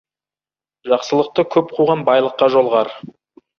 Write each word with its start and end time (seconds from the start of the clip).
Жақсылықты 0.93 1.45
көп 1.57 1.71
қуған 1.77 2.03
байлыққа 2.11 2.51
жолығар. 2.57 2.93